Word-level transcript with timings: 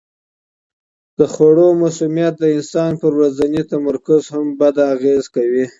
د 1.17 1.19
خوړو 1.33 1.67
مسمومیت 1.83 2.33
د 2.39 2.43
انسان 2.57 2.91
پر 3.01 3.11
ورځني 3.19 3.61
تمرکز 3.71 4.23
هم 4.33 4.45
بد 4.59 4.75
اغېز 4.93 5.23
کوي. 5.35 5.65